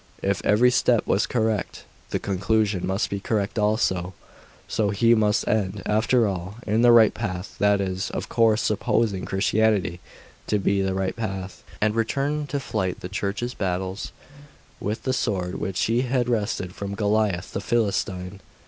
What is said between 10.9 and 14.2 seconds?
right path and return to fight the Church's battles,